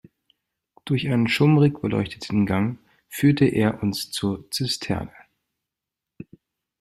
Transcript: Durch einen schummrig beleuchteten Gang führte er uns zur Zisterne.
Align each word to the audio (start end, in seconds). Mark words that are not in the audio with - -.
Durch 0.83 1.05
einen 1.05 1.27
schummrig 1.27 1.79
beleuchteten 1.79 2.47
Gang 2.47 2.79
führte 3.07 3.45
er 3.45 3.83
uns 3.83 4.09
zur 4.09 4.49
Zisterne. 4.49 5.13